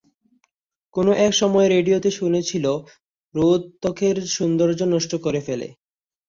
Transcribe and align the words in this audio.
কোন 0.95 1.07
এক 1.17 1.33
সময় 1.33 1.67
রেডিওতে 1.69 2.09
শুনেছিল- 2.11 2.83
রোদ 3.35 3.61
ত্বকের 3.81 4.15
সৌন্দর্য 4.27 4.79
নষ্ট 4.85 5.11
করে 5.21 5.41
ফেলে। 5.41 5.67